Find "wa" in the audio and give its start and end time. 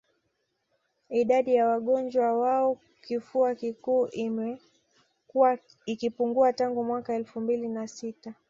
2.37-2.75